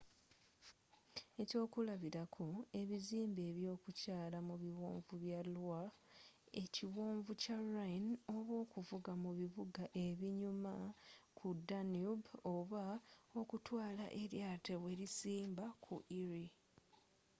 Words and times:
eky'okulabilako 1.41 2.47
ebizimbe 2.81 3.41
eby'okukyaala 3.51 4.37
mu 4.47 4.55
biwonvu 4.61 5.13
bya 5.23 5.39
loire 5.53 5.91
ekiwonvu 6.63 7.31
kya 7.41 7.57
rhine 7.73 8.15
oba 8.35 8.53
okuvuga 8.63 9.11
mu 9.23 9.31
bibuga 9.37 9.83
ebinyuma 10.05 10.73
ku 11.37 11.47
danube 11.67 12.29
oba 12.55 12.83
okutwaala 13.41 14.05
eryatowelisimba 14.21 15.65
ku 15.83 15.95
erie 16.21 16.51